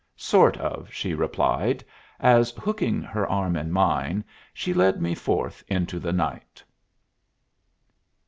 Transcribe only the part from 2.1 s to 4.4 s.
as, hooking her arm in mine,